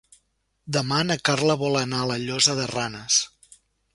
[0.77, 3.21] Demà na Carla vol anar a la Llosa de Ranes.